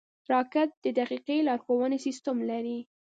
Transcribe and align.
راکټ 0.31 0.69
د 0.83 0.85
دقیقې 0.99 1.37
لارښونې 1.47 1.97
سیسټم 2.05 2.37
لري 2.49 2.79